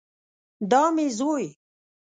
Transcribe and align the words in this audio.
دا 0.71 0.83
مې 0.95 1.05
زوی 1.17 1.47